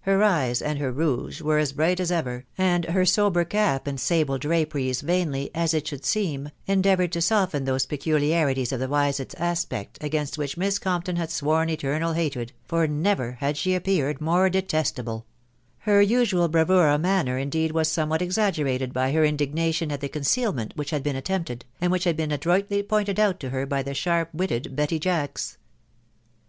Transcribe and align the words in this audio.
Her 0.00 0.20
eyes 0.24 0.60
and 0.60 0.80
her 0.80 0.90
rouge 0.90 1.40
were 1.42 1.58
as 1.58 1.70
bright 1.72 2.00
as 2.00 2.10
ever, 2.10 2.44
and 2.58 2.86
her 2.86 3.06
sober 3.06 3.44
cap 3.44 3.86
and 3.86 4.00
sable 4.00 4.36
draperies 4.36 5.00
vainly, 5.00 5.48
as 5.54 5.72
it 5.72 5.86
should 5.86 6.04
seem, 6.04 6.50
endeavoured 6.66 7.12
to 7.12 7.20
soften 7.20 7.66
those 7.66 7.86
peculiarities 7.86 8.72
of 8.72 8.80
the 8.80 8.88
Wisett 8.88 9.32
aspect 9.38 9.96
against 10.02 10.36
which 10.36 10.56
Miss 10.56 10.80
Compton 10.80 11.14
had 11.14 11.30
sworn 11.30 11.70
eternal 11.70 12.14
hatred, 12.14 12.52
for 12.66 12.88
never 12.88 13.34
had 13.38 13.56
she 13.56 13.76
appeared 13.76 14.20
more 14.20 14.50
detestable; 14.50 15.24
her 15.86 16.02
usual 16.02 16.48
bra 16.48 16.64
vura 16.64 17.00
manner 17.00 17.38
indeed 17.38 17.70
was 17.70 17.86
somewhat 17.86 18.22
exaggerated 18.22 18.92
by 18.92 19.12
her 19.12 19.22
indigo 19.22 19.54
nation 19.54 19.92
at 19.92 20.00
the 20.00 20.08
concealment 20.08 20.72
which 20.74 20.90
had 20.90 21.04
been 21.04 21.14
attempted, 21.14 21.64
and 21.80 21.92
which 21.92 22.02
had 22.02 22.16
been 22.16 22.32
adroitly 22.32 22.82
pointed 22.82 23.20
out 23.20 23.38
to 23.38 23.50
her 23.50 23.64
by 23.64 23.84
the 23.84 23.94
sharp 23.94 24.34
witted 24.34 24.74
Betty 24.74 24.98
Jacks. 24.98 25.58